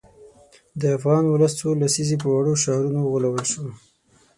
[0.79, 3.65] د افغان ولس څو لسیزې په وړو شعارونو وغولول شو.